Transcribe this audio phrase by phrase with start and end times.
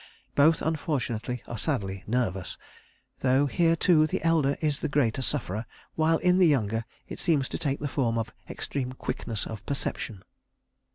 [0.33, 2.57] Both, unfortunately are sadly nervous,
[3.19, 7.47] though here, too, the elder is the greatest sufferer, while in the younger it seems
[7.49, 10.23] to take the form of extreme quickness of perception....